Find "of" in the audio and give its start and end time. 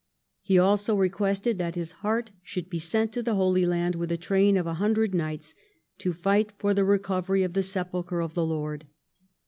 4.57-4.65, 7.43-7.53, 8.21-8.33